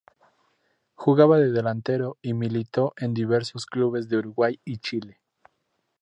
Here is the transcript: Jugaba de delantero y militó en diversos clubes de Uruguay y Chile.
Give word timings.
Jugaba 0.95 1.37
de 1.37 1.51
delantero 1.51 2.17
y 2.23 2.33
militó 2.33 2.95
en 2.97 3.13
diversos 3.13 3.67
clubes 3.67 4.09
de 4.09 4.17
Uruguay 4.17 4.59
y 4.65 4.79
Chile. 4.79 5.21